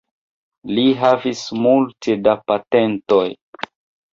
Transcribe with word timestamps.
Li 0.77 0.85
havis 1.01 1.43
multe 1.65 2.17
da 2.29 2.35
patentoj. 2.53 3.25